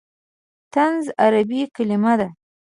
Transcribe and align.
طنز 0.73 1.05
عربي 1.23 1.61
کلمه 1.75 2.13
ده. 2.19 2.27